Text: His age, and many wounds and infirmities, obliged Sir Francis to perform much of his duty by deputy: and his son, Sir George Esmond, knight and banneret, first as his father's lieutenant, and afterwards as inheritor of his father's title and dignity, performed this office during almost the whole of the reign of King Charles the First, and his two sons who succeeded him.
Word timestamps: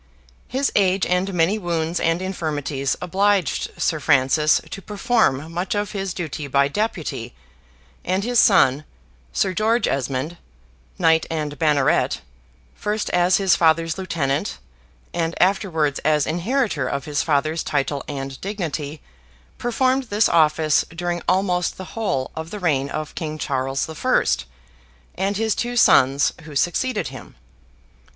His 0.47 0.71
age, 0.75 1.05
and 1.05 1.31
many 1.31 1.59
wounds 1.59 1.99
and 1.99 2.23
infirmities, 2.23 2.95
obliged 3.03 3.69
Sir 3.79 3.99
Francis 3.99 4.59
to 4.71 4.81
perform 4.81 5.51
much 5.53 5.75
of 5.75 5.91
his 5.91 6.11
duty 6.15 6.47
by 6.47 6.67
deputy: 6.69 7.35
and 8.03 8.23
his 8.23 8.39
son, 8.39 8.83
Sir 9.31 9.53
George 9.53 9.87
Esmond, 9.87 10.37
knight 10.97 11.27
and 11.29 11.59
banneret, 11.59 12.21
first 12.73 13.11
as 13.11 13.37
his 13.37 13.55
father's 13.55 13.99
lieutenant, 13.99 14.57
and 15.13 15.39
afterwards 15.39 15.99
as 15.99 16.25
inheritor 16.25 16.87
of 16.87 17.05
his 17.05 17.21
father's 17.21 17.61
title 17.61 18.03
and 18.07 18.41
dignity, 18.41 19.03
performed 19.59 20.05
this 20.05 20.27
office 20.27 20.83
during 20.89 21.21
almost 21.27 21.77
the 21.77 21.93
whole 21.93 22.31
of 22.35 22.49
the 22.49 22.59
reign 22.59 22.89
of 22.89 23.13
King 23.13 23.37
Charles 23.37 23.85
the 23.85 23.93
First, 23.93 24.45
and 25.13 25.37
his 25.37 25.53
two 25.53 25.77
sons 25.77 26.33
who 26.41 26.55
succeeded 26.55 27.09
him. 27.09 27.35